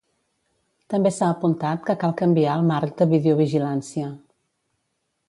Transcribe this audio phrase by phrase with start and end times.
[0.93, 4.09] També s'ha apuntat que cal canviar el marc de videovigilància.